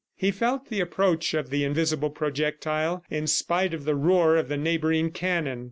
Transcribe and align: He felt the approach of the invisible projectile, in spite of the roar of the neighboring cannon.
He 0.15 0.31
felt 0.31 0.69
the 0.69 0.79
approach 0.79 1.35
of 1.35 1.51
the 1.51 1.63
invisible 1.63 2.09
projectile, 2.09 3.03
in 3.11 3.27
spite 3.27 3.71
of 3.71 3.85
the 3.85 3.93
roar 3.93 4.35
of 4.35 4.47
the 4.47 4.57
neighboring 4.57 5.11
cannon. 5.11 5.59